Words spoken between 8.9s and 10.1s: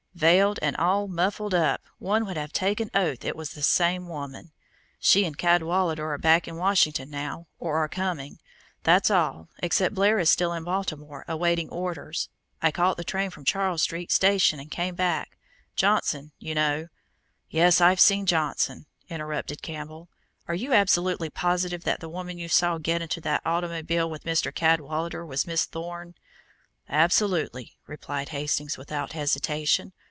all, except